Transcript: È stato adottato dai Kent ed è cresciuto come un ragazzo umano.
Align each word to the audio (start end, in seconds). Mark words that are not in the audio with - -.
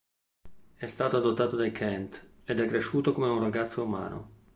È 0.77 0.87
stato 0.87 1.17
adottato 1.17 1.55
dai 1.55 1.71
Kent 1.71 2.27
ed 2.45 2.59
è 2.59 2.65
cresciuto 2.65 3.13
come 3.13 3.27
un 3.27 3.39
ragazzo 3.39 3.83
umano. 3.83 4.29